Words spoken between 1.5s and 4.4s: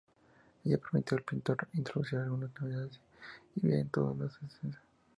introducir algunas novedades y dividir en dos la